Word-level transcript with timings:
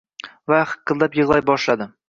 va 0.53 0.61
hiqillab 0.71 1.21
yig'lay 1.21 1.47
boshladi. 1.53 1.91